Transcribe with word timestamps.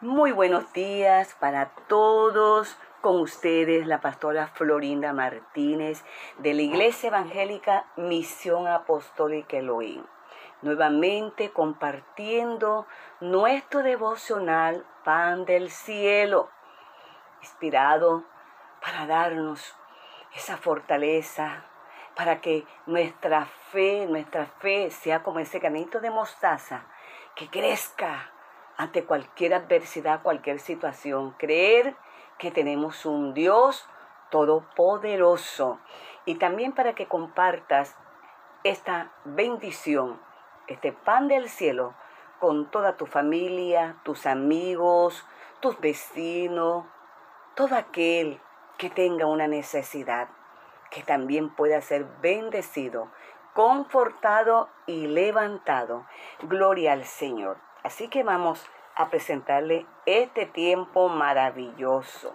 Muy 0.00 0.30
buenos 0.30 0.72
días 0.72 1.34
para 1.40 1.70
todos. 1.88 2.78
Con 3.00 3.18
ustedes 3.20 3.84
la 3.84 4.00
pastora 4.00 4.46
Florinda 4.46 5.12
Martínez 5.12 6.04
de 6.38 6.54
la 6.54 6.62
Iglesia 6.62 7.08
Evangélica 7.08 7.84
Misión 7.96 8.68
Apostólica 8.68 9.56
Elohim. 9.56 10.04
Nuevamente 10.62 11.50
compartiendo 11.50 12.86
nuestro 13.18 13.82
devocional 13.82 14.86
Pan 15.02 15.44
del 15.46 15.68
Cielo, 15.68 16.48
inspirado 17.42 18.22
para 18.80 19.04
darnos 19.04 19.74
esa 20.32 20.58
fortaleza, 20.58 21.64
para 22.14 22.40
que 22.40 22.64
nuestra 22.86 23.46
fe, 23.72 24.06
nuestra 24.08 24.46
fe 24.46 24.92
sea 24.92 25.24
como 25.24 25.40
ese 25.40 25.58
granito 25.58 25.98
de 25.98 26.12
mostaza, 26.12 26.84
que 27.34 27.48
crezca 27.48 28.30
ante 28.78 29.04
cualquier 29.04 29.52
adversidad, 29.54 30.22
cualquier 30.22 30.60
situación. 30.60 31.34
Creer 31.38 31.96
que 32.38 32.50
tenemos 32.50 33.04
un 33.04 33.34
Dios 33.34 33.86
todopoderoso. 34.30 35.80
Y 36.24 36.36
también 36.36 36.72
para 36.72 36.94
que 36.94 37.06
compartas 37.06 37.96
esta 38.64 39.12
bendición, 39.24 40.20
este 40.68 40.92
pan 40.92 41.28
del 41.28 41.48
cielo, 41.48 41.94
con 42.38 42.70
toda 42.70 42.96
tu 42.96 43.06
familia, 43.06 43.96
tus 44.04 44.26
amigos, 44.26 45.26
tus 45.60 45.80
vecinos, 45.80 46.86
todo 47.54 47.74
aquel 47.74 48.40
que 48.76 48.90
tenga 48.90 49.26
una 49.26 49.48
necesidad, 49.48 50.28
que 50.90 51.02
también 51.02 51.50
pueda 51.50 51.80
ser 51.80 52.04
bendecido, 52.20 53.10
confortado 53.54 54.68
y 54.86 55.08
levantado. 55.08 56.06
Gloria 56.42 56.92
al 56.92 57.04
Señor. 57.04 57.56
Así 57.82 58.08
que 58.08 58.22
vamos 58.22 58.64
a 58.98 59.08
presentarle 59.10 59.86
este 60.06 60.44
tiempo 60.44 61.08
maravilloso 61.08 62.34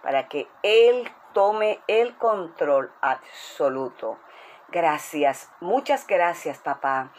para 0.00 0.28
que 0.28 0.46
Él 0.62 1.10
tome 1.32 1.80
el 1.88 2.16
control 2.16 2.92
absoluto. 3.00 4.18
Gracias, 4.68 5.50
muchas 5.60 6.06
gracias 6.06 6.58
papá. 6.58 7.10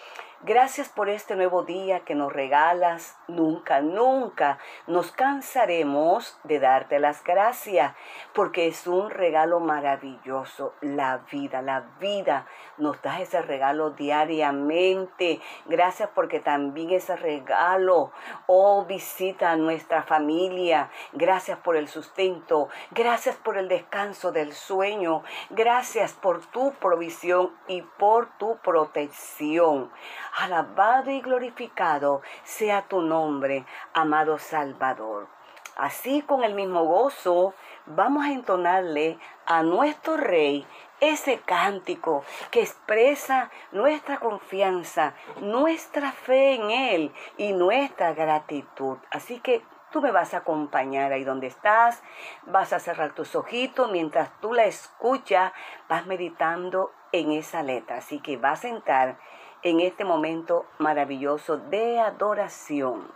Gracias 0.48 0.90
por 0.90 1.10
este 1.10 1.36
nuevo 1.36 1.64
día 1.64 2.02
que 2.02 2.14
nos 2.14 2.32
regalas. 2.32 3.18
Nunca, 3.28 3.82
nunca 3.82 4.60
nos 4.86 5.12
cansaremos 5.12 6.38
de 6.44 6.60
darte 6.60 7.00
las 7.00 7.24
gracias 7.24 7.96
porque 8.32 8.68
es 8.68 8.86
un 8.86 9.10
regalo 9.10 9.60
maravilloso. 9.60 10.76
La 10.82 11.18
vida, 11.32 11.64
la 11.64 11.80
vida 12.00 12.46
nos 12.78 13.02
da 13.02 13.22
ese 13.22 13.42
regalo 13.42 13.90
diariamente. 13.90 15.42
Gracias 15.66 16.12
porque 16.14 16.40
también 16.40 16.92
ese 16.92 17.16
regalo, 17.16 18.12
oh, 18.46 18.86
visita 18.86 19.50
a 19.50 19.56
nuestra 19.56 20.04
familia. 20.04 20.92
Gracias 21.14 21.58
por 21.58 21.76
el 21.76 21.88
sustento. 21.88 22.70
Gracias 22.92 23.36
por 23.36 23.58
el 23.58 23.68
descanso 23.68 24.32
del 24.32 24.54
sueño. 24.54 25.24
Gracias 25.50 26.14
por 26.14 26.46
tu 26.46 26.72
provisión 26.74 27.52
y 27.68 27.82
por 27.82 28.28
tu 28.38 28.58
protección. 28.58 29.90
Alabado 30.38 31.12
y 31.12 31.22
glorificado 31.22 32.22
sea 32.44 32.82
tu 32.82 33.02
nombre, 33.02 33.66
amado 33.94 34.38
Salvador. 34.38 35.30
Así 35.78 36.24
con 36.24 36.44
el 36.44 36.54
mismo 36.54 36.84
gozo 36.84 37.54
vamos 37.86 38.26
a 38.26 38.34
entonarle 38.34 39.18
a 39.46 39.64
nuestro 39.64 40.18
Rey 40.18 40.68
ese 41.00 41.40
cántico 41.40 42.26
que 42.52 42.60
expresa 42.60 43.50
nuestra 43.72 44.20
confianza, 44.20 45.14
nuestra 45.40 46.12
fe 46.12 46.56
en 46.56 46.70
Él 46.70 47.14
y 47.38 47.54
nuestra 47.54 48.14
gratitud. 48.14 48.98
Así 49.12 49.40
que 49.40 49.64
tú 49.90 50.02
me 50.02 50.12
vas 50.12 50.34
a 50.34 50.40
acompañar 50.40 51.14
ahí 51.14 51.24
donde 51.24 51.48
estás, 51.48 52.04
vas 52.44 52.74
a 52.74 52.80
cerrar 52.80 53.14
tus 53.14 53.36
ojitos 53.36 53.90
mientras 53.90 54.30
tú 54.42 54.52
la 54.52 54.66
escuchas, 54.66 55.54
vas 55.88 56.06
meditando 56.08 56.92
en 57.14 57.32
esa 57.32 57.64
letra. 57.64 58.00
Así 58.00 58.20
que 58.20 58.36
vas 58.36 58.66
a 58.66 58.68
entrar 58.68 59.18
en 59.66 59.82
este 59.82 60.06
momento 60.06 60.66
maravilloso 60.78 61.58
de 61.58 62.00
adoración. 62.00 63.12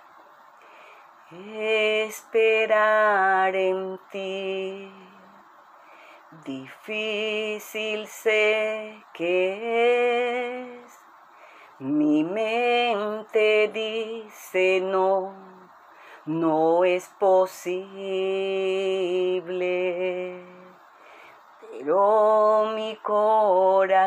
Esperar 1.60 3.56
en 3.56 4.00
ti, 4.12 4.92
difícil 6.44 8.08
sé 8.08 9.06
que 9.14 10.74
es. 10.86 11.00
Mi 11.78 12.24
mente 12.24 13.70
dice 13.72 14.82
no, 14.82 15.36
no 16.26 16.84
es 16.84 17.10
posible, 17.20 17.94
pero 21.70 22.72
mi 22.76 22.96
corazón 23.04 24.00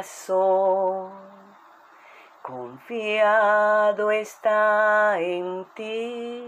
Confiado 2.42 4.10
está 4.10 5.20
en 5.20 5.64
ti, 5.76 6.42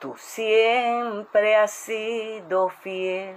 tú 0.00 0.16
siempre 0.16 1.54
has 1.54 1.70
sido 1.70 2.68
fiel, 2.68 3.36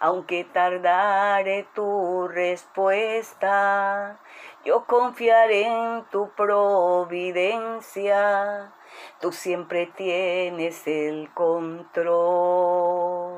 Aunque 0.00 0.44
tardare 0.44 1.66
tu 1.74 2.28
respuesta, 2.28 4.20
yo 4.64 4.84
confiaré 4.84 5.66
en 5.66 6.04
tu 6.10 6.30
providencia. 6.30 8.72
Tú 9.20 9.32
siempre 9.32 9.86
tienes 9.86 10.86
el 10.86 11.28
control. 11.34 13.37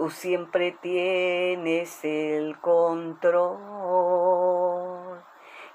Tú 0.00 0.08
siempre 0.08 0.72
tienes 0.72 2.02
el 2.06 2.58
control. 2.58 3.60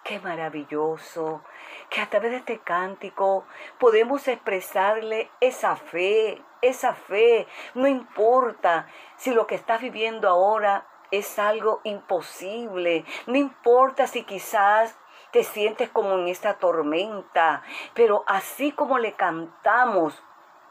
Qué 0.04 0.20
maravilloso 0.20 1.44
que 1.92 2.02
a 2.02 2.10
través 2.10 2.32
de 2.32 2.38
este 2.38 2.58
cántico 2.58 3.46
podemos 3.78 4.28
expresarle 4.28 5.30
esa 5.42 5.76
fe, 5.76 6.42
esa 6.64 6.96
fe. 6.96 7.46
No 7.76 7.88
importa 7.88 8.88
si 9.16 9.32
lo 9.32 9.46
que 9.46 9.54
estás 9.54 9.80
viviendo 9.80 10.28
ahora 10.28 10.88
es 11.12 11.38
algo 11.38 11.82
imposible. 11.84 13.06
No 13.28 13.38
importa 13.38 14.08
si 14.08 14.24
quizás 14.24 14.98
te 15.30 15.44
sientes 15.44 15.88
como 15.90 16.14
en 16.16 16.30
esta 16.30 16.56
tormenta, 16.56 17.62
pero 17.94 18.24
así 18.26 18.72
como 18.72 18.98
le 18.98 19.12
cantamos 19.12 20.20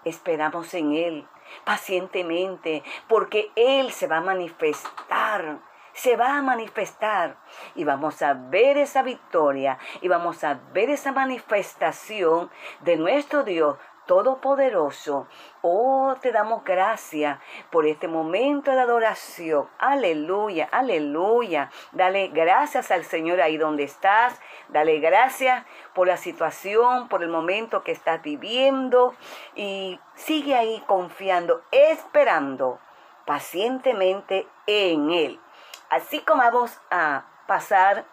esperamos 0.04 0.74
en 0.74 0.94
Él 0.94 1.28
pacientemente, 1.64 2.82
porque 3.08 3.50
Él 3.56 3.92
se 3.92 4.06
va 4.06 4.18
a 4.18 4.22
manifestar 4.22 5.60
se 5.94 6.16
va 6.16 6.36
a 6.36 6.42
manifestar. 6.42 7.36
Y 7.76 7.84
vamos 7.84 8.20
a 8.20 8.34
ver 8.34 8.76
esa 8.76 9.02
victoria 9.02 9.78
y 10.00 10.08
vamos 10.08 10.44
a 10.44 10.60
ver 10.72 10.90
esa 10.90 11.12
manifestación 11.12 12.50
de 12.80 12.96
nuestro 12.96 13.44
Dios 13.44 13.78
Todopoderoso. 14.06 15.26
Oh, 15.62 16.14
te 16.20 16.30
damos 16.30 16.62
gracias 16.62 17.38
por 17.70 17.86
este 17.86 18.06
momento 18.06 18.70
de 18.70 18.80
adoración. 18.80 19.68
Aleluya, 19.78 20.68
aleluya. 20.70 21.70
Dale 21.92 22.28
gracias 22.28 22.90
al 22.90 23.04
Señor 23.04 23.40
ahí 23.40 23.56
donde 23.56 23.84
estás. 23.84 24.38
Dale 24.68 24.98
gracias 24.98 25.64
por 25.94 26.06
la 26.06 26.18
situación, 26.18 27.08
por 27.08 27.22
el 27.22 27.30
momento 27.30 27.82
que 27.82 27.92
estás 27.92 28.20
viviendo. 28.20 29.14
Y 29.54 29.98
sigue 30.14 30.54
ahí 30.54 30.82
confiando, 30.86 31.62
esperando 31.70 32.80
pacientemente 33.24 34.46
en 34.66 35.10
Él. 35.10 35.40
Así 35.88 36.20
como 36.20 36.42
vamos 36.42 36.78
a 36.90 37.24
pasar 37.46 38.04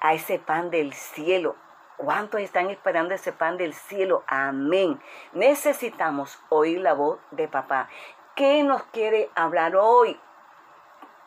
a 0.00 0.14
ese 0.14 0.38
pan 0.38 0.70
del 0.70 0.94
cielo 0.94 1.56
¿Cuántos 1.96 2.40
están 2.40 2.70
esperando 2.70 3.14
ese 3.14 3.32
pan 3.32 3.56
del 3.56 3.72
cielo? 3.72 4.24
Amén. 4.26 5.00
Necesitamos 5.32 6.40
oír 6.48 6.80
la 6.80 6.92
voz 6.92 7.20
de 7.30 7.46
papá. 7.46 7.88
¿Qué 8.34 8.64
nos 8.64 8.82
quiere 8.84 9.30
hablar 9.36 9.76
hoy? 9.76 10.18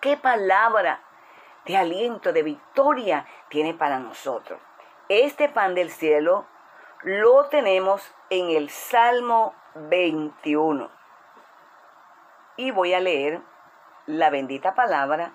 ¿Qué 0.02 0.18
palabra 0.18 1.02
de 1.66 1.78
aliento, 1.78 2.34
de 2.34 2.44
victoria 2.44 3.26
tiene 3.50 3.74
para 3.74 4.00
nosotros? 4.00 4.60
Este 5.08 5.48
pan 5.48 5.74
del 5.74 5.90
cielo 5.90 6.46
lo 7.04 7.46
tenemos 7.46 8.14
en 8.30 8.50
el 8.50 8.70
Salmo 8.70 9.56
21. 9.76 10.92
Y 12.58 12.72
voy 12.72 12.94
a 12.94 13.00
leer 13.00 13.42
la 14.06 14.30
bendita 14.30 14.76
palabra 14.76 15.32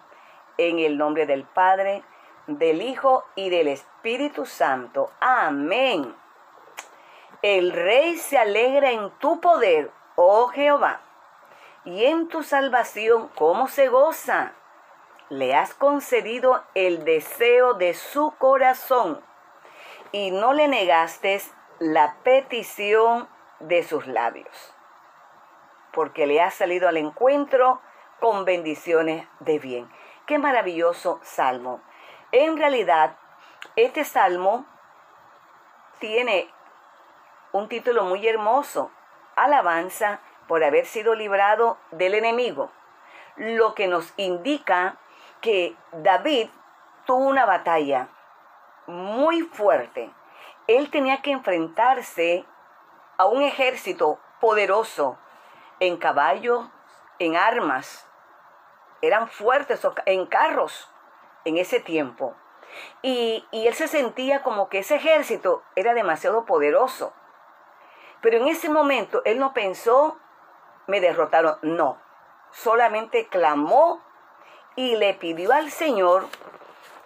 en 0.59 0.79
el 0.79 0.99
nombre 0.99 1.25
del 1.25 1.45
Padre, 1.45 2.05
del 2.47 2.83
Hijo 2.83 3.25
y 3.35 3.51
del 3.51 3.69
Espíritu 3.69 4.47
Santo. 4.47 5.11
Amén. 5.21 6.15
El 7.43 7.73
Rey 7.73 8.17
se 8.19 8.39
alegra 8.39 8.93
en 8.93 9.11
tu 9.19 9.41
poder, 9.41 9.91
oh 10.17 10.49
Jehová, 10.49 11.01
y 11.85 12.05
en 12.05 12.29
tu 12.29 12.43
salvación, 12.43 13.29
¿cómo 13.35 13.67
se 13.67 13.89
goza? 13.89 14.53
Le 15.29 15.55
has 15.55 15.75
concedido 15.75 16.63
el 16.75 17.05
deseo 17.05 17.75
de 17.75 17.95
su 17.95 18.33
corazón 18.39 19.21
y 20.13 20.31
no 20.31 20.53
le 20.53 20.69
negaste 20.69 21.41
la 21.79 22.17
petición 22.23 23.29
de 23.59 23.83
sus 23.83 24.07
labios, 24.07 24.75
porque 25.93 26.27
le 26.27 26.41
has 26.41 26.55
salido 26.55 26.89
al 26.89 26.97
encuentro 26.97 27.81
con 28.21 28.45
bendiciones 28.45 29.27
de 29.41 29.59
bien. 29.59 29.91
Qué 30.27 30.39
maravilloso 30.39 31.19
salmo. 31.23 31.81
En 32.33 32.57
realidad, 32.57 33.19
este 33.77 34.05
salmo 34.05 34.65
tiene 35.99 36.49
un 37.53 37.69
título 37.69 38.05
muy 38.05 38.27
hermoso, 38.27 38.91
Alabanza 39.37 40.21
por 40.49 40.65
haber 40.65 40.87
sido 40.87 41.15
librado 41.15 41.77
del 41.91 42.15
enemigo, 42.15 42.71
lo 43.37 43.75
que 43.75 43.87
nos 43.87 44.15
indica 44.17 44.97
que 45.43 45.77
David 45.93 46.49
tuvo 47.05 47.27
una 47.27 47.45
batalla 47.45 48.09
muy 48.87 49.43
fuerte. 49.43 50.11
Él 50.69 50.91
tenía 50.91 51.21
que 51.21 51.33
enfrentarse 51.33 52.47
a 53.19 53.27
un 53.27 53.43
ejército 53.43 54.19
poderoso 54.41 55.19
en 55.81 55.99
caballos, 55.99 56.67
en 57.19 57.37
armas. 57.37 58.09
Eran 59.03 59.29
fuertes 59.29 59.87
en 60.07 60.25
carros 60.25 60.92
en 61.45 61.59
ese 61.59 61.81
tiempo. 61.81 62.35
Y, 63.03 63.47
él 63.53 63.75
se 63.75 63.89
sentía 63.89 64.43
como 64.43 64.69
que 64.69 64.79
ese 64.79 64.97
ejército 64.97 65.63
era 65.77 65.95
demasiado 65.95 66.45
poderoso. 66.45 67.13
Pero 68.21 68.39
en 68.39 68.49
ese 68.49 68.69
momento 68.69 69.23
él 69.25 69.39
no 69.39 69.53
pensó, 69.53 70.19
me 70.87 71.01
derrotaron. 71.01 71.59
No, 71.63 72.01
solamente 72.51 73.27
clamó 73.29 74.01
y 74.77 74.97
le 74.97 75.15
pidió 75.15 75.53
al 75.53 75.71
Señor 75.71 76.29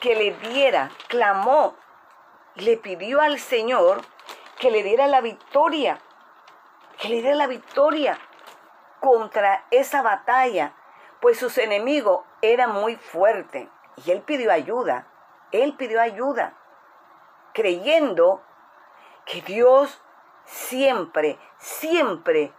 que 0.01 0.15
le 0.15 0.33
diera, 0.49 0.91
clamó, 1.09 1.75
le 2.55 2.77
pidió 2.77 3.21
al 3.21 3.39
Señor 3.39 4.03
que 4.59 4.71
le 4.71 4.83
diera 4.83 5.07
la 5.07 5.21
victoria, 5.21 5.99
que 6.99 7.09
le 7.09 7.17
diera 7.17 7.35
la 7.35 7.47
victoria 7.47 8.19
contra 9.01 9.67
esa 9.71 10.03
batalla, 10.03 10.75
pues 11.21 11.39
sus 11.39 11.59
enemigos 11.59 12.25
eran 12.43 12.73
muy 12.73 12.97
fuertes. 12.97 13.69
Y 14.05 14.11
él 14.11 14.23
pidió 14.23 14.53
ayuda, 14.53 15.07
él 15.53 15.75
pidió 15.77 16.01
ayuda, 16.01 16.55
creyendo 17.55 18.43
que 19.25 19.41
Dios 19.43 20.03
siempre, 20.45 21.39
siempre 21.59 22.53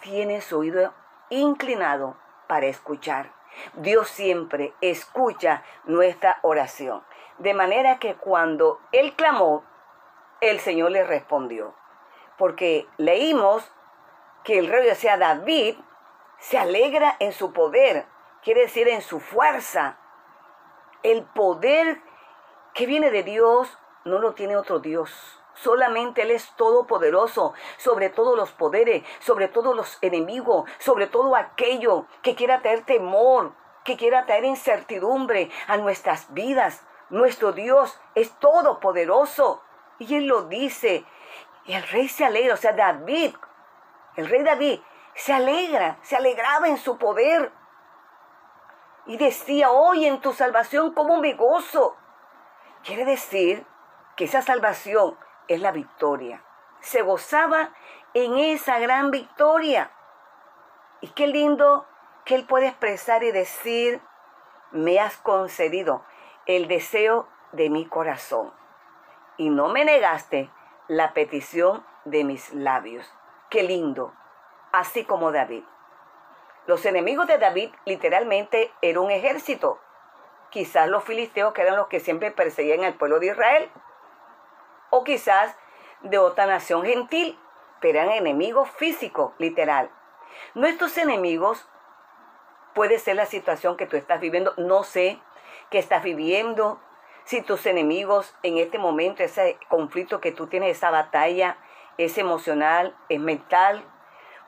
tiene 0.00 0.40
su 0.40 0.58
oído 0.58 0.94
inclinado 1.28 2.16
para 2.46 2.66
escuchar. 2.66 3.32
Dios 3.74 4.08
siempre 4.08 4.74
escucha 4.80 5.62
nuestra 5.84 6.38
oración. 6.42 7.04
De 7.38 7.54
manera 7.54 7.98
que 7.98 8.14
cuando 8.14 8.80
Él 8.92 9.14
clamó, 9.14 9.64
el 10.40 10.60
Señor 10.60 10.92
le 10.92 11.04
respondió. 11.04 11.74
Porque 12.38 12.86
leímos 12.96 13.70
que 14.44 14.58
el 14.58 14.68
rey, 14.68 14.88
o 14.88 14.94
sea, 14.94 15.16
David, 15.18 15.76
se 16.38 16.58
alegra 16.58 17.16
en 17.18 17.32
su 17.32 17.52
poder, 17.52 18.06
quiere 18.42 18.62
decir 18.62 18.88
en 18.88 19.02
su 19.02 19.20
fuerza, 19.20 19.98
el 21.02 21.24
poder 21.24 22.02
que 22.74 22.86
viene 22.86 23.10
de 23.10 23.22
Dios 23.22 23.78
no 24.04 24.18
lo 24.18 24.34
tiene 24.34 24.56
otro 24.56 24.78
Dios. 24.78 25.40
Solamente 25.54 26.22
Él 26.22 26.30
es 26.30 26.54
todopoderoso 26.56 27.52
sobre 27.76 28.08
todos 28.08 28.36
los 28.36 28.50
poderes, 28.52 29.04
sobre 29.18 29.48
todos 29.48 29.76
los 29.76 29.98
enemigos, 30.00 30.68
sobre 30.78 31.06
todo 31.06 31.36
aquello 31.36 32.06
que 32.22 32.34
quiera 32.34 32.62
traer 32.62 32.84
temor, 32.84 33.52
que 33.84 33.96
quiera 33.96 34.24
traer 34.24 34.44
incertidumbre 34.44 35.50
a 35.66 35.76
nuestras 35.76 36.32
vidas. 36.32 36.82
Nuestro 37.10 37.52
Dios 37.52 38.00
es 38.14 38.30
todopoderoso. 38.38 39.62
Y 39.98 40.16
Él 40.16 40.26
lo 40.26 40.44
dice. 40.44 41.04
Y 41.66 41.74
el 41.74 41.82
rey 41.88 42.08
se 42.08 42.24
alegra, 42.24 42.54
o 42.54 42.56
sea, 42.56 42.72
David, 42.72 43.34
el 44.16 44.28
rey 44.28 44.42
David, 44.42 44.80
se 45.14 45.32
alegra, 45.32 45.98
se 46.02 46.16
alegraba 46.16 46.68
en 46.68 46.78
su 46.78 46.96
poder 46.96 47.52
y 49.10 49.16
decía, 49.16 49.72
hoy 49.72 50.06
en 50.06 50.20
tu 50.20 50.32
salvación, 50.32 50.94
¿cómo 50.94 51.16
me 51.16 51.34
gozo? 51.34 51.96
Quiere 52.84 53.04
decir 53.04 53.66
que 54.14 54.26
esa 54.26 54.40
salvación 54.40 55.18
es 55.48 55.60
la 55.60 55.72
victoria. 55.72 56.44
Se 56.78 57.02
gozaba 57.02 57.70
en 58.14 58.38
esa 58.38 58.78
gran 58.78 59.10
victoria. 59.10 59.90
Y 61.00 61.08
qué 61.08 61.26
lindo 61.26 61.88
que 62.24 62.36
él 62.36 62.46
puede 62.46 62.68
expresar 62.68 63.24
y 63.24 63.32
decir, 63.32 64.00
me 64.70 65.00
has 65.00 65.16
concedido 65.16 66.04
el 66.46 66.68
deseo 66.68 67.26
de 67.50 67.68
mi 67.68 67.86
corazón 67.86 68.52
y 69.36 69.50
no 69.50 69.70
me 69.70 69.84
negaste 69.84 70.52
la 70.86 71.14
petición 71.14 71.84
de 72.04 72.22
mis 72.22 72.54
labios. 72.54 73.12
Qué 73.48 73.64
lindo, 73.64 74.14
así 74.70 75.04
como 75.04 75.32
David. 75.32 75.64
Los 76.66 76.84
enemigos 76.84 77.26
de 77.26 77.38
David 77.38 77.70
literalmente 77.84 78.72
eran 78.82 79.04
un 79.04 79.10
ejército. 79.10 79.80
Quizás 80.50 80.88
los 80.88 81.04
filisteos, 81.04 81.52
que 81.52 81.62
eran 81.62 81.76
los 81.76 81.88
que 81.88 82.00
siempre 82.00 82.30
perseguían 82.30 82.84
al 82.84 82.94
pueblo 82.94 83.18
de 83.18 83.26
Israel. 83.26 83.70
O 84.90 85.04
quizás 85.04 85.56
de 86.02 86.18
otra 86.18 86.46
nación 86.46 86.84
gentil, 86.84 87.38
pero 87.80 88.00
eran 88.00 88.12
enemigos 88.12 88.68
físicos, 88.70 89.32
literal. 89.38 89.90
Nuestros 90.54 90.96
enemigos 90.98 91.68
puede 92.74 92.98
ser 92.98 93.16
la 93.16 93.26
situación 93.26 93.76
que 93.76 93.86
tú 93.86 93.96
estás 93.96 94.20
viviendo. 94.20 94.54
No 94.56 94.82
sé 94.82 95.20
qué 95.70 95.78
estás 95.78 96.02
viviendo. 96.02 96.80
Si 97.24 97.42
tus 97.42 97.66
enemigos 97.66 98.34
en 98.42 98.58
este 98.58 98.78
momento, 98.78 99.22
ese 99.22 99.58
conflicto 99.68 100.20
que 100.20 100.32
tú 100.32 100.46
tienes, 100.46 100.76
esa 100.76 100.90
batalla, 100.90 101.58
es 101.98 102.18
emocional, 102.18 102.96
es 103.08 103.20
mental, 103.20 103.84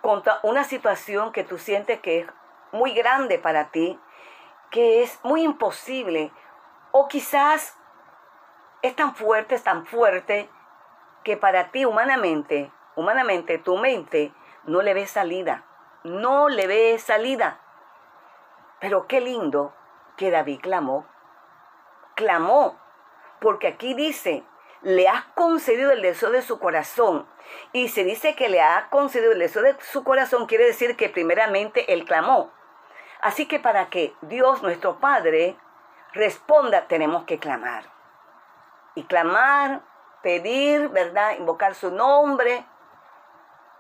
contra 0.03 0.41
una 0.43 0.65
situación 0.65 1.33
que 1.33 1.45
tú 1.45 1.59
sientes 1.59 2.01
que 2.01 2.21
es 2.21 2.27
muy 2.73 2.93
grande 2.93 3.39
para 3.39 3.71
ti, 3.71 3.99
que 4.71 5.03
es 5.03 5.19
muy 5.23 5.43
imposible, 5.43 6.33
o 6.91 7.09
quizás 7.09 7.79
es 8.83 8.97
tan 8.97 9.15
fuerte, 9.15 9.55
es 9.55 9.63
tan 9.63 9.87
fuerte, 9.87 10.51
que 11.23 11.37
para 11.37 11.71
ti 11.71 11.85
humanamente, 11.85 12.73
humanamente 12.97 13.59
tu 13.59 13.79
mente 13.79 14.35
no 14.65 14.83
le 14.83 14.93
ve 14.93 15.07
salida, 15.07 15.65
no 16.03 16.49
le 16.49 16.67
ve 16.67 16.99
salida. 16.99 17.61
Pero 18.81 19.07
qué 19.07 19.21
lindo 19.21 19.73
que 20.17 20.33
David 20.33 20.61
clamó, 20.61 21.07
clamó, 22.17 22.77
porque 23.41 23.69
aquí 23.69 23.95
dice, 23.95 24.45
le 24.83 25.09
has 25.09 25.25
concedido 25.35 25.93
el 25.93 26.03
deseo 26.03 26.31
de 26.31 26.43
su 26.43 26.59
corazón. 26.59 27.27
Y 27.73 27.89
se 27.89 28.05
dice 28.05 28.35
que 28.35 28.49
le 28.49 28.61
ha 28.61 28.89
concedido 28.91 29.33
el 29.33 29.39
deseo 29.39 29.63
de 29.63 29.77
su 29.81 30.05
corazón, 30.05 30.47
quiere 30.47 30.67
decir 30.67 30.97
que 30.97 31.09
primeramente 31.09 31.93
él 31.93 32.05
clamó. 32.05 32.53
Así 33.21 33.47
que 33.47 33.61
para 33.61 33.89
que 33.89 34.15
Dios, 34.23 34.63
nuestro 34.63 34.99
Padre, 34.99 35.57
responda, 36.13 36.89
tenemos 36.89 37.25
que 37.25 37.39
clamar. 37.39 37.85
Y 38.95 39.05
clamar, 39.05 39.83
pedir, 40.23 40.89
¿verdad? 40.89 41.37
Invocar 41.39 41.75
su 41.75 41.91
nombre, 41.91 42.65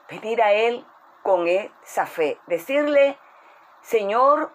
pedir 0.08 0.42
a 0.42 0.52
Él 0.52 0.86
con 1.22 1.48
esa 1.48 2.06
fe. 2.06 2.38
Decirle, 2.46 3.18
Señor, 3.80 4.52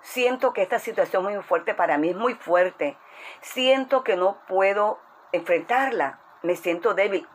siento 0.00 0.52
que 0.52 0.62
esta 0.62 0.78
situación 0.78 1.26
es 1.28 1.34
muy 1.34 1.42
fuerte 1.42 1.74
para 1.74 1.98
mí, 1.98 2.10
es 2.10 2.16
muy 2.16 2.34
fuerte. 2.34 2.98
Siento 3.40 4.04
que 4.04 4.16
no 4.16 4.38
puedo 4.46 4.98
enfrentarla, 5.34 6.20
me 6.42 6.54
siento 6.54 6.94
débil. 6.94 7.28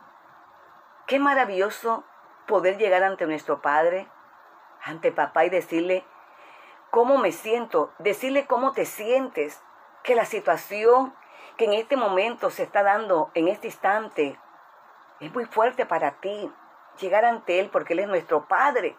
Qué 1.06 1.20
maravilloso 1.20 2.06
poder 2.48 2.78
llegar 2.78 3.04
ante 3.04 3.26
nuestro 3.26 3.62
Padre, 3.62 4.08
ante 4.84 5.12
papá 5.12 5.44
y 5.44 5.50
decirle 5.50 6.06
cómo 6.92 7.18
me 7.18 7.34
siento, 7.34 7.92
decirle 8.00 8.48
cómo 8.48 8.72
te 8.72 8.86
sientes, 8.86 9.62
que 10.04 10.16
la 10.16 10.24
situación 10.26 11.14
que 11.58 11.66
en 11.66 11.74
este 11.74 11.98
momento 11.98 12.50
se 12.50 12.64
está 12.64 12.84
dando, 12.84 13.32
en 13.34 13.50
este 13.50 13.68
instante, 13.68 14.40
es 15.20 15.34
muy 15.34 15.44
fuerte 15.44 15.86
para 15.86 16.22
ti. 16.22 16.50
Llegar 17.02 17.26
ante 17.26 17.60
Él 17.60 17.70
porque 17.70 17.94
Él 17.94 18.00
es 18.00 18.08
nuestro 18.08 18.48
Padre. 18.48 18.96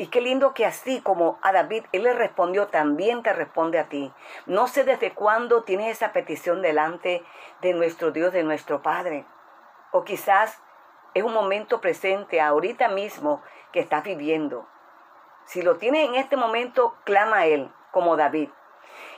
Y 0.00 0.06
qué 0.06 0.22
lindo 0.22 0.54
que 0.54 0.64
así 0.64 1.02
como 1.02 1.38
a 1.42 1.52
David, 1.52 1.84
Él 1.92 2.04
le 2.04 2.14
respondió, 2.14 2.68
también 2.68 3.22
te 3.22 3.34
responde 3.34 3.78
a 3.78 3.90
ti. 3.90 4.10
No 4.46 4.66
sé 4.66 4.84
desde 4.84 5.12
cuándo 5.12 5.62
tienes 5.64 5.88
esa 5.90 6.14
petición 6.14 6.62
delante 6.62 7.22
de 7.60 7.74
nuestro 7.74 8.10
Dios, 8.10 8.32
de 8.32 8.42
nuestro 8.42 8.80
Padre. 8.80 9.26
O 9.92 10.02
quizás 10.02 10.58
es 11.12 11.22
un 11.22 11.34
momento 11.34 11.82
presente, 11.82 12.40
ahorita 12.40 12.88
mismo, 12.88 13.42
que 13.72 13.80
estás 13.80 14.02
viviendo. 14.02 14.66
Si 15.44 15.60
lo 15.60 15.76
tienes 15.76 16.08
en 16.08 16.14
este 16.14 16.38
momento, 16.38 16.96
clama 17.04 17.40
a 17.40 17.46
Él, 17.46 17.70
como 17.90 18.16
David. 18.16 18.48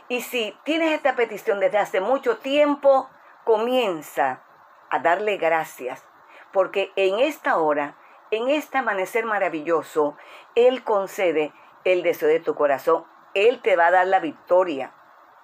Y 0.09 0.23
si 0.23 0.59
tienes 0.65 0.91
esta 0.91 1.15
petición 1.15 1.61
desde 1.61 1.79
hace 1.79 2.01
mucho 2.01 2.39
tiempo, 2.39 3.09
comienza 3.45 4.43
a 4.91 4.99
darle 4.99 5.37
gracias, 5.37 6.05
porque 6.53 6.91
en 6.97 7.21
esta 7.21 7.59
hora, 7.59 7.95
en 8.33 8.49
este 8.49 8.79
amanecer 8.79 9.27
maravilloso, 9.27 10.17
Él 10.55 10.83
concede 10.83 11.53
el 11.85 12.03
deseo 12.03 12.29
de 12.29 12.41
tu 12.41 12.55
corazón. 12.55 13.05
Él 13.35 13.61
te 13.61 13.77
va 13.77 13.89
a 13.89 13.91
dar 13.91 14.07
la 14.07 14.21
victoria, 14.21 14.95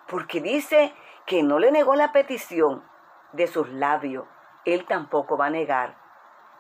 porque 0.09 0.41
dice 0.41 0.95
que 1.27 1.43
no 1.43 1.59
le 1.59 1.71
negó 1.71 1.95
la 1.97 2.13
petición 2.13 2.83
de 3.33 3.47
sus 3.47 3.69
labios. 3.69 4.25
Él 4.65 4.87
tampoco 4.87 5.37
va 5.37 5.47
a 5.47 5.51
negar 5.51 5.99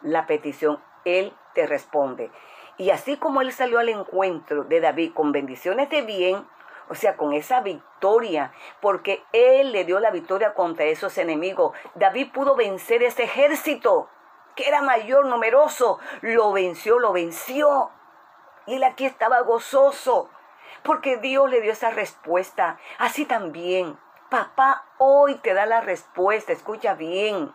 la 0.02 0.26
petición. 0.26 0.82
Él 1.06 1.34
te 1.54 1.66
responde. 1.66 2.30
Y 2.76 2.90
así 2.90 3.16
como 3.16 3.40
Él 3.40 3.50
salió 3.50 3.78
al 3.78 3.88
encuentro 3.88 4.64
de 4.64 4.80
David 4.80 5.14
con 5.14 5.32
bendiciones 5.32 5.88
de 5.88 6.02
bien, 6.02 6.46
o 6.90 6.94
sea, 6.94 7.16
con 7.16 7.32
esa 7.32 7.62
victoria, 7.62 8.52
porque 8.82 9.22
Él 9.32 9.72
le 9.72 9.86
dio 9.86 9.98
la 9.98 10.10
victoria 10.10 10.52
contra 10.52 10.84
esos 10.84 11.16
enemigos. 11.16 11.74
David 11.94 12.32
pudo 12.32 12.54
vencer 12.54 13.02
ese 13.02 13.24
ejército, 13.24 14.10
que 14.58 14.68
era 14.68 14.82
mayor, 14.82 15.26
numeroso. 15.26 16.00
Lo 16.20 16.52
venció, 16.52 16.98
lo 16.98 17.12
venció. 17.12 17.92
Y 18.66 18.74
él 18.74 18.82
aquí 18.82 19.06
estaba 19.06 19.40
gozoso, 19.42 20.30
porque 20.82 21.16
Dios 21.16 21.48
le 21.48 21.60
dio 21.60 21.70
esa 21.70 21.90
respuesta. 21.90 22.76
Así 22.98 23.24
también, 23.24 23.96
papá 24.30 24.84
hoy 24.98 25.36
te 25.36 25.54
da 25.54 25.64
la 25.64 25.80
respuesta, 25.80 26.52
escucha 26.52 26.94
bien 26.94 27.54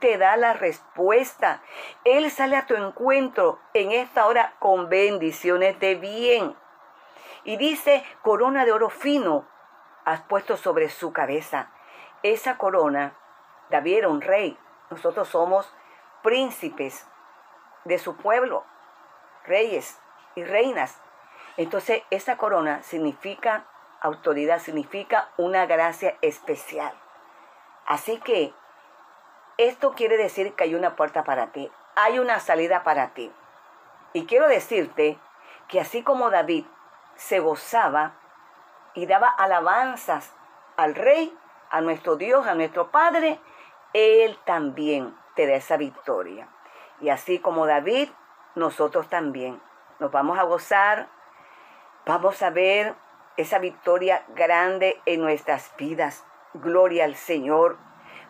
te 0.00 0.18
da 0.18 0.36
la 0.36 0.52
respuesta. 0.52 1.62
Él 2.02 2.28
sale 2.32 2.56
a 2.56 2.66
tu 2.66 2.74
encuentro 2.74 3.60
en 3.72 3.92
esta 3.92 4.26
hora 4.26 4.56
con 4.58 4.88
bendiciones 4.88 5.78
de 5.78 5.94
bien. 5.94 6.56
Y 7.44 7.56
dice, 7.56 8.04
corona 8.22 8.64
de 8.64 8.72
oro 8.72 8.90
fino 8.90 9.46
has 10.04 10.22
puesto 10.22 10.56
sobre 10.56 10.88
su 10.88 11.12
cabeza. 11.12 11.70
Esa 12.24 12.58
corona, 12.58 13.16
David 13.70 13.98
era 13.98 14.08
un 14.08 14.22
rey. 14.22 14.58
Nosotros 14.90 15.28
somos 15.28 15.72
príncipes 16.22 17.06
de 17.84 17.98
su 17.98 18.16
pueblo, 18.16 18.64
reyes 19.44 20.00
y 20.34 20.44
reinas. 20.44 21.00
Entonces, 21.56 22.02
esa 22.10 22.36
corona 22.36 22.82
significa 22.82 23.66
autoridad, 24.00 24.58
significa 24.60 25.28
una 25.36 25.66
gracia 25.66 26.16
especial. 26.22 26.92
Así 27.86 28.18
que 28.18 28.54
esto 29.58 29.92
quiere 29.92 30.16
decir 30.16 30.54
que 30.54 30.64
hay 30.64 30.74
una 30.74 30.96
puerta 30.96 31.24
para 31.24 31.52
ti, 31.52 31.70
hay 31.94 32.18
una 32.18 32.40
salida 32.40 32.82
para 32.82 33.14
ti. 33.14 33.32
Y 34.12 34.26
quiero 34.26 34.48
decirte 34.48 35.18
que 35.68 35.80
así 35.80 36.02
como 36.02 36.30
David 36.30 36.66
se 37.16 37.40
gozaba 37.40 38.12
y 38.94 39.06
daba 39.06 39.28
alabanzas 39.28 40.32
al 40.76 40.94
rey, 40.94 41.36
a 41.70 41.80
nuestro 41.80 42.16
Dios, 42.16 42.46
a 42.46 42.54
nuestro 42.54 42.90
Padre, 42.90 43.40
Él 43.94 44.38
también 44.44 45.16
te 45.34 45.46
da 45.46 45.54
esa 45.54 45.76
victoria. 45.76 46.48
Y 47.00 47.08
así 47.08 47.38
como 47.38 47.66
David, 47.66 48.08
nosotros 48.54 49.08
también 49.08 49.60
nos 49.98 50.10
vamos 50.10 50.38
a 50.38 50.44
gozar, 50.44 51.08
vamos 52.06 52.42
a 52.42 52.50
ver 52.50 52.94
esa 53.36 53.58
victoria 53.58 54.24
grande 54.34 55.00
en 55.06 55.20
nuestras 55.20 55.74
vidas. 55.76 56.24
Gloria 56.54 57.04
al 57.04 57.16
Señor, 57.16 57.78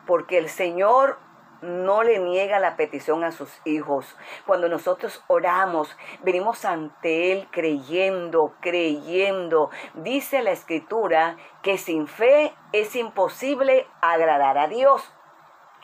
porque 0.07 0.39
el 0.39 0.49
Señor 0.49 1.19
no 1.63 2.03
le 2.03 2.19
niega 2.19 2.59
la 2.59 2.77
petición 2.77 3.25
a 3.25 3.33
sus 3.33 3.61
hijos. 3.65 4.17
Cuando 4.47 4.69
nosotros 4.69 5.25
oramos, 5.29 5.97
venimos 6.23 6.65
ante 6.65 7.33
Él 7.33 7.49
creyendo, 7.51 8.55
creyendo. 8.61 9.71
Dice 9.95 10.43
la 10.43 10.51
escritura 10.51 11.37
que 11.63 11.79
sin 11.79 12.09
fe 12.09 12.55
es 12.73 12.97
imposible 12.97 13.87
agradar 14.01 14.59
a 14.59 14.67
Dios. 14.67 15.13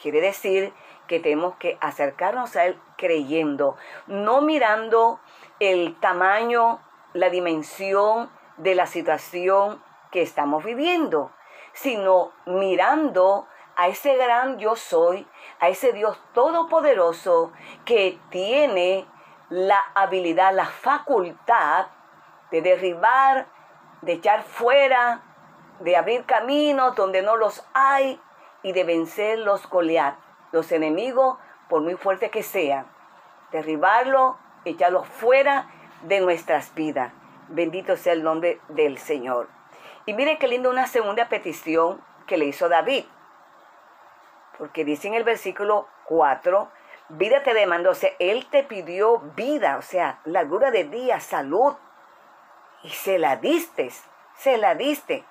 Quiere 0.03 0.21
decir 0.21 0.73
que 1.09 1.19
tenemos 1.19 1.57
que 1.57 1.77
acercarnos 1.81 2.55
a 2.55 2.67
Él 2.67 2.81
creyendo, 2.97 3.77
no 4.07 4.41
mirando 4.41 5.19
el 5.59 5.99
tamaño, 5.99 6.81
la 7.15 7.31
dimensión 7.31 8.31
de 8.59 8.77
la 8.77 8.87
situación 8.87 9.83
que 10.13 10.23
estamos 10.23 10.65
viviendo, 10.65 11.33
sino 11.73 12.33
mirando 12.47 13.49
a 13.77 13.89
ese 13.89 14.17
gran 14.17 14.59
yo 14.59 14.77
soy, 14.77 15.27
a 15.61 15.69
ese 15.69 15.93
Dios 15.93 16.21
todopoderoso 16.33 17.53
que 17.85 18.19
tiene 18.31 19.07
la 19.49 19.79
habilidad, 19.95 20.53
la 20.53 20.67
facultad 20.67 21.87
de 22.51 22.61
derribar, 22.61 23.47
de 24.03 24.15
echar 24.15 24.43
fuera, 24.43 25.23
de 25.81 25.97
abrir 25.97 26.25
caminos 26.25 26.97
donde 26.97 27.23
no 27.23 27.37
los 27.37 27.65
hay 27.73 28.21
y 28.63 28.73
de 28.73 28.85
vencer 28.85 29.39
los 29.39 29.69
Goliat, 29.69 30.17
los 30.53 30.73
enemigos, 30.73 31.39
por 31.69 31.83
muy 31.83 31.95
fuertes 31.95 32.31
que 32.31 32.43
sean. 32.43 32.87
Derribarlos, 33.53 34.37
echarlos 34.65 35.07
fuera 35.07 35.71
de 36.03 36.21
nuestras 36.21 36.75
vidas. 36.75 37.13
Bendito 37.49 37.97
sea 37.97 38.13
el 38.13 38.23
nombre 38.23 38.61
del 38.69 38.99
Señor. 38.99 39.49
Y 40.07 40.15
mire 40.15 40.39
qué 40.39 40.49
lindo 40.49 40.71
una 40.71 40.87
segunda 40.87 41.29
petición 41.29 42.01
que 42.27 42.37
le 42.37 42.47
hizo 42.47 42.69
David 42.69 43.05
porque 44.59 44.85
dice 44.85 45.09
en 45.09 45.15
el 45.15 45.25
versículo 45.25 45.89
4, 46.07 46.69
vida 47.11 47.43
te 47.43 47.55
demandó, 47.55 47.91
o 47.91 47.95
sea, 47.95 48.11
Él 48.19 48.47
te 48.51 48.65
pidió 48.65 49.21
vida, 49.37 49.79
o 49.79 49.83
sea, 49.83 50.21
largura 50.25 50.71
de 50.71 50.85
día, 50.85 51.21
salud, 51.21 51.77
y 52.83 52.91
se 52.91 53.19
la 53.19 53.37
diste, 53.37 53.91
se 54.35 54.59
la 54.59 54.75
diste. 54.75 55.25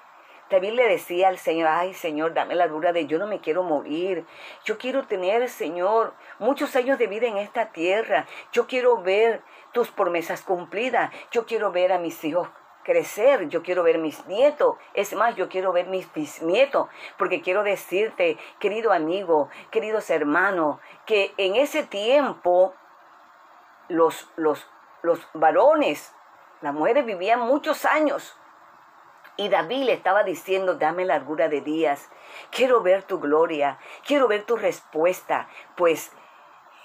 David 0.49 0.73
le 0.73 0.87
decía 0.87 1.27
al 1.27 1.37
Señor, 1.37 1.67
ay 1.69 1.93
Señor, 1.93 2.33
dame 2.33 2.55
la 2.55 2.65
largura 2.65 2.93
de 2.93 3.05
yo 3.05 3.19
no 3.19 3.27
me 3.27 3.41
quiero 3.41 3.63
morir. 3.63 4.25
Yo 4.63 4.77
quiero 4.77 5.05
tener, 5.05 5.49
Señor, 5.49 6.13
muchos 6.39 6.75
años 6.75 6.97
de 6.97 7.07
vida 7.07 7.27
en 7.27 7.37
esta 7.37 7.71
tierra. 7.71 8.25
Yo 8.51 8.67
quiero 8.67 9.01
ver 9.01 9.41
tus 9.73 9.91
promesas 9.91 10.41
cumplidas. 10.41 11.11
Yo 11.31 11.45
quiero 11.45 11.71
ver 11.71 11.91
a 11.91 11.99
mis 11.99 12.23
hijos 12.23 12.49
crecer, 12.87 13.49
yo 13.49 13.63
quiero 13.63 13.83
ver 13.83 13.97
mis 13.97 14.25
nietos, 14.27 14.77
es 14.93 15.13
más, 15.13 15.35
yo 15.35 15.49
quiero 15.49 15.73
ver 15.73 15.87
mis 15.87 16.11
bisnietos, 16.13 16.87
porque 17.17 17.41
quiero 17.41 17.61
decirte, 17.63 18.37
querido 18.59 18.93
amigo, 18.93 19.49
queridos 19.71 20.09
hermanos, 20.09 20.79
que 21.05 21.33
en 21.35 21.57
ese 21.57 21.83
tiempo 21.83 22.73
los, 23.89 24.31
los, 24.37 24.65
los 25.01 25.19
varones, 25.33 26.15
las 26.61 26.73
mujeres 26.73 27.05
vivían 27.05 27.41
muchos 27.41 27.83
años. 27.83 28.39
Y 29.37 29.49
David 29.49 29.83
le 29.83 29.93
estaba 29.93 30.23
diciendo, 30.23 30.75
dame 30.75 31.05
largura 31.05 31.47
de 31.47 31.61
días, 31.61 32.09
quiero 32.51 32.81
ver 32.81 33.03
tu 33.03 33.19
gloria, 33.19 33.77
quiero 34.05 34.27
ver 34.27 34.43
tu 34.43 34.57
respuesta, 34.57 35.47
pues 35.75 36.11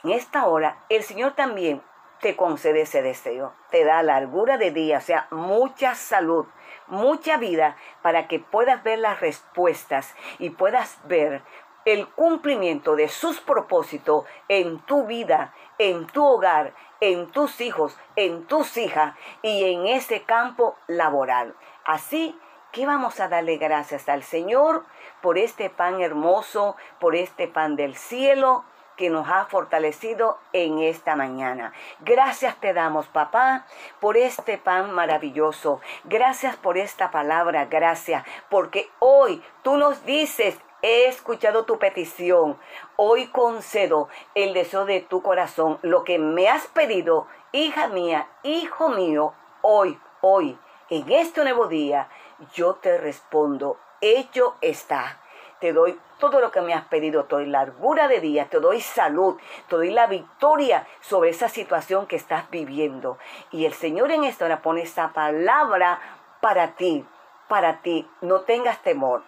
en 0.04 0.10
esta 0.10 0.46
hora 0.46 0.84
el 0.90 1.02
Señor 1.02 1.32
también 1.32 1.82
te 2.20 2.36
concede 2.36 2.82
ese 2.82 3.02
deseo, 3.02 3.52
te 3.70 3.84
da 3.84 4.02
largura 4.02 4.58
de 4.58 4.70
día, 4.70 4.98
o 4.98 5.00
sea, 5.00 5.26
mucha 5.30 5.94
salud, 5.94 6.46
mucha 6.86 7.36
vida 7.36 7.76
para 8.02 8.28
que 8.28 8.38
puedas 8.38 8.82
ver 8.84 9.00
las 9.00 9.20
respuestas 9.20 10.14
y 10.38 10.50
puedas 10.50 10.98
ver 11.04 11.42
el 11.84 12.06
cumplimiento 12.08 12.94
de 12.96 13.08
sus 13.08 13.40
propósitos 13.40 14.24
en 14.48 14.78
tu 14.80 15.06
vida, 15.06 15.52
en 15.78 16.06
tu 16.06 16.24
hogar, 16.24 16.74
en 17.00 17.30
tus 17.32 17.60
hijos, 17.60 17.98
en 18.14 18.46
tus 18.46 18.76
hijas 18.76 19.16
y 19.42 19.72
en 19.72 19.88
ese 19.88 20.22
campo 20.22 20.76
laboral. 20.86 21.56
Así 21.84 22.38
que 22.72 22.86
vamos 22.86 23.20
a 23.20 23.28
darle 23.28 23.58
gracias 23.58 24.08
al 24.08 24.22
Señor 24.22 24.84
por 25.20 25.38
este 25.38 25.70
pan 25.70 26.00
hermoso, 26.00 26.76
por 26.98 27.14
este 27.14 27.46
pan 27.46 27.76
del 27.76 27.94
cielo 27.94 28.64
que 28.96 29.10
nos 29.10 29.28
ha 29.28 29.44
fortalecido 29.46 30.38
en 30.52 30.78
esta 30.78 31.16
mañana. 31.16 31.72
Gracias 32.00 32.56
te 32.56 32.72
damos, 32.72 33.06
papá, 33.08 33.66
por 34.00 34.16
este 34.16 34.58
pan 34.58 34.90
maravilloso. 34.92 35.80
Gracias 36.04 36.56
por 36.56 36.78
esta 36.78 37.10
palabra, 37.10 37.66
gracias, 37.66 38.24
porque 38.48 38.90
hoy 38.98 39.42
tú 39.62 39.76
nos 39.76 40.04
dices 40.04 40.58
He 40.84 41.06
escuchado 41.06 41.64
tu 41.64 41.78
petición. 41.78 42.58
Hoy 42.96 43.28
concedo 43.28 44.08
el 44.34 44.52
deseo 44.52 44.84
de 44.84 45.00
tu 45.00 45.22
corazón. 45.22 45.78
Lo 45.82 46.02
que 46.02 46.18
me 46.18 46.48
has 46.48 46.66
pedido, 46.66 47.28
hija 47.52 47.86
mía, 47.86 48.26
hijo 48.42 48.88
mío, 48.88 49.32
hoy, 49.60 49.96
hoy, 50.22 50.58
en 50.90 51.08
este 51.12 51.44
nuevo 51.44 51.68
día, 51.68 52.08
yo 52.54 52.74
te 52.74 52.98
respondo, 52.98 53.78
hecho 54.00 54.56
está. 54.60 55.18
Te 55.60 55.72
doy 55.72 55.98
todo 56.18 56.40
lo 56.40 56.50
que 56.50 56.60
me 56.60 56.74
has 56.74 56.86
pedido, 56.86 57.24
te 57.24 57.36
doy 57.36 57.46
largura 57.46 58.08
de 58.08 58.20
día, 58.20 58.48
te 58.48 58.58
doy 58.58 58.80
salud, 58.80 59.38
te 59.68 59.76
doy 59.76 59.90
la 59.90 60.08
victoria 60.08 60.86
sobre 61.00 61.30
esa 61.30 61.48
situación 61.48 62.06
que 62.06 62.16
estás 62.16 62.50
viviendo. 62.50 63.16
Y 63.52 63.64
el 63.64 63.72
Señor 63.72 64.10
en 64.10 64.24
esta 64.24 64.44
hora 64.44 64.60
pone 64.60 64.82
esa 64.82 65.12
palabra 65.12 66.00
para 66.40 66.74
ti, 66.74 67.06
para 67.48 67.80
ti. 67.80 68.08
No 68.20 68.40
tengas 68.40 68.82
temor. 68.82 69.22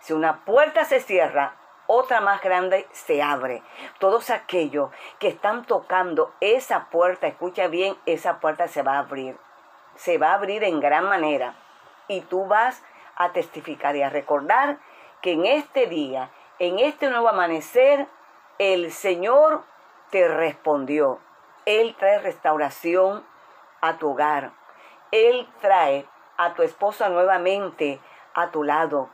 Si 0.00 0.12
una 0.12 0.44
puerta 0.44 0.84
se 0.84 1.00
cierra, 1.00 1.54
otra 1.86 2.20
más 2.20 2.42
grande 2.42 2.88
se 2.92 3.22
abre. 3.22 3.62
Todos 3.98 4.30
aquellos 4.30 4.90
que 5.18 5.28
están 5.28 5.64
tocando 5.64 6.32
esa 6.40 6.86
puerta, 6.90 7.28
escucha 7.28 7.68
bien, 7.68 7.96
esa 8.06 8.40
puerta 8.40 8.66
se 8.66 8.82
va 8.82 8.94
a 8.94 9.00
abrir. 9.00 9.38
Se 9.94 10.18
va 10.18 10.30
a 10.30 10.34
abrir 10.34 10.64
en 10.64 10.80
gran 10.80 11.04
manera. 11.08 11.54
Y 12.08 12.20
tú 12.22 12.46
vas 12.46 12.82
a 13.16 13.32
testificar 13.32 13.96
y 13.96 14.02
a 14.02 14.10
recordar 14.10 14.78
que 15.22 15.32
en 15.32 15.46
este 15.46 15.86
día, 15.86 16.30
en 16.58 16.78
este 16.78 17.10
nuevo 17.10 17.28
amanecer, 17.28 18.06
el 18.58 18.92
Señor 18.92 19.64
te 20.10 20.28
respondió. 20.28 21.20
Él 21.64 21.96
trae 21.98 22.18
restauración 22.18 23.24
a 23.80 23.98
tu 23.98 24.10
hogar. 24.10 24.52
Él 25.10 25.48
trae 25.60 26.06
a 26.36 26.54
tu 26.54 26.62
esposa 26.62 27.08
nuevamente 27.08 28.00
a 28.34 28.50
tu 28.50 28.62
lado. 28.62 29.10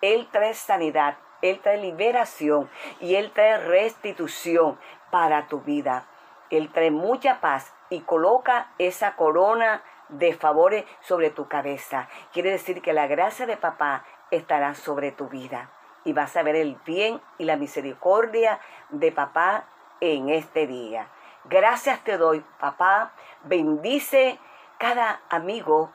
Él 0.00 0.28
trae 0.30 0.54
sanidad, 0.54 1.18
Él 1.42 1.60
trae 1.60 1.78
liberación 1.78 2.70
y 3.00 3.16
Él 3.16 3.32
trae 3.32 3.58
restitución 3.58 4.78
para 5.10 5.46
tu 5.48 5.60
vida. 5.60 6.06
Él 6.50 6.70
trae 6.72 6.90
mucha 6.90 7.40
paz 7.40 7.74
y 7.90 8.00
coloca 8.00 8.72
esa 8.78 9.16
corona 9.16 9.82
de 10.10 10.34
favores 10.34 10.84
sobre 11.00 11.30
tu 11.30 11.48
cabeza. 11.48 12.08
Quiere 12.32 12.50
decir 12.50 12.82
que 12.82 12.92
la 12.92 13.06
gracia 13.06 13.46
de 13.46 13.56
papá 13.56 14.04
estará 14.30 14.74
sobre 14.74 15.12
tu 15.12 15.28
vida 15.28 15.70
y 16.04 16.12
vas 16.12 16.36
a 16.36 16.42
ver 16.42 16.56
el 16.56 16.76
bien 16.84 17.20
y 17.38 17.44
la 17.44 17.56
misericordia 17.56 18.60
de 18.90 19.12
papá 19.12 19.64
en 20.00 20.28
este 20.28 20.66
día. 20.66 21.08
Gracias 21.44 22.02
te 22.04 22.16
doy, 22.16 22.44
papá. 22.58 23.12
Bendice 23.44 24.38
cada 24.78 25.20
amigo, 25.30 25.92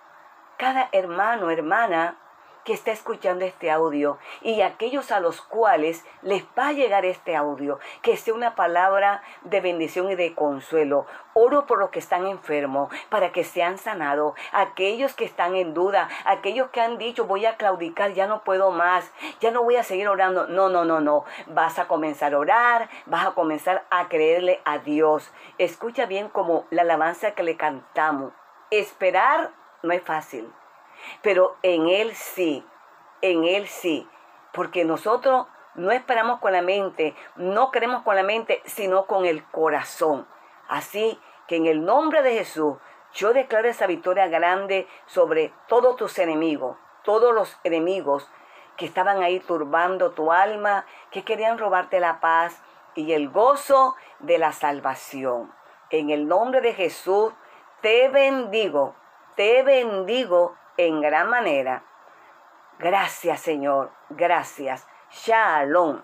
cada 0.57 0.89
hermano, 0.91 1.49
hermana 1.49 2.17
que 2.65 2.73
está 2.73 2.91
escuchando 2.91 3.45
este 3.45 3.71
audio 3.71 4.17
y 4.41 4.61
aquellos 4.61 5.11
a 5.11 5.19
los 5.19 5.41
cuales 5.41 6.03
les 6.23 6.43
va 6.57 6.69
a 6.69 6.73
llegar 6.73 7.05
este 7.05 7.35
audio, 7.35 7.79
que 8.01 8.17
sea 8.17 8.33
una 8.33 8.55
palabra 8.55 9.21
de 9.43 9.61
bendición 9.61 10.09
y 10.09 10.15
de 10.15 10.33
consuelo. 10.33 11.05
Oro 11.33 11.67
por 11.67 11.79
los 11.79 11.91
que 11.91 11.99
están 11.99 12.25
enfermos 12.25 12.93
para 13.09 13.31
que 13.31 13.43
sean 13.43 13.77
sanados, 13.77 14.33
aquellos 14.51 15.13
que 15.13 15.25
están 15.25 15.55
en 15.55 15.73
duda, 15.73 16.09
aquellos 16.25 16.69
que 16.71 16.81
han 16.81 16.97
dicho 16.97 17.25
voy 17.25 17.45
a 17.45 17.55
claudicar, 17.55 18.13
ya 18.13 18.25
no 18.25 18.43
puedo 18.43 18.71
más, 18.71 19.11
ya 19.39 19.51
no 19.51 19.63
voy 19.63 19.75
a 19.75 19.83
seguir 19.83 20.07
orando. 20.07 20.47
No, 20.47 20.69
no, 20.69 20.85
no, 20.85 20.99
no. 20.99 21.23
Vas 21.47 21.77
a 21.77 21.87
comenzar 21.87 22.33
a 22.33 22.39
orar, 22.39 22.89
vas 23.05 23.27
a 23.27 23.31
comenzar 23.31 23.85
a 23.91 24.07
creerle 24.07 24.59
a 24.65 24.79
Dios. 24.79 25.31
Escucha 25.59 26.07
bien 26.07 26.29
como 26.29 26.65
la 26.71 26.81
alabanza 26.81 27.31
que 27.31 27.43
le 27.43 27.57
cantamos. 27.57 28.33
Esperar 28.71 29.51
no 29.83 29.93
es 29.93 30.01
fácil 30.01 30.51
pero 31.21 31.57
en 31.61 31.87
Él 31.87 32.13
sí, 32.15 32.65
en 33.21 33.43
Él 33.43 33.67
sí, 33.67 34.07
porque 34.53 34.85
nosotros 34.85 35.47
no 35.75 35.91
esperamos 35.91 36.39
con 36.39 36.53
la 36.53 36.61
mente, 36.61 37.15
no 37.35 37.71
queremos 37.71 38.03
con 38.03 38.15
la 38.15 38.23
mente, 38.23 38.61
sino 38.65 39.05
con 39.05 39.25
el 39.25 39.43
corazón. 39.45 40.27
Así 40.67 41.19
que 41.47 41.57
en 41.57 41.65
el 41.65 41.83
nombre 41.85 42.21
de 42.21 42.37
Jesús, 42.37 42.77
yo 43.13 43.33
declaro 43.33 43.67
esa 43.67 43.87
victoria 43.87 44.27
grande 44.27 44.87
sobre 45.05 45.53
todos 45.67 45.95
tus 45.95 46.17
enemigos, 46.19 46.77
todos 47.03 47.33
los 47.33 47.57
enemigos 47.63 48.29
que 48.77 48.85
estaban 48.85 49.23
ahí 49.23 49.39
turbando 49.39 50.11
tu 50.11 50.31
alma, 50.31 50.85
que 51.11 51.23
querían 51.23 51.57
robarte 51.57 51.99
la 51.99 52.19
paz 52.19 52.61
y 52.93 53.13
el 53.13 53.29
gozo 53.29 53.95
de 54.19 54.37
la 54.37 54.51
salvación. 54.51 55.53
En 55.89 56.09
el 56.09 56.27
nombre 56.27 56.61
de 56.61 56.73
Jesús, 56.73 57.33
te 57.81 58.09
bendigo, 58.09 58.95
te 59.35 59.63
bendigo 59.63 60.55
en 60.77 61.01
gran 61.01 61.29
manera. 61.29 61.83
Gracias 62.79 63.39
Señor, 63.41 63.91
gracias. 64.09 64.87
Shalom. 65.11 66.01